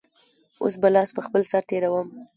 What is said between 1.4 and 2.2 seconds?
سر تېروم.